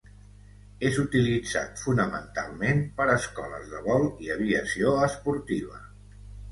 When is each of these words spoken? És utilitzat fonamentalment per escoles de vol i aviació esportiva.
És 0.89 0.95
utilitzat 1.03 1.83
fonamentalment 1.83 2.81
per 3.01 3.09
escoles 3.19 3.71
de 3.75 3.85
vol 3.91 4.09
i 4.29 4.35
aviació 4.41 4.99
esportiva. 5.11 5.89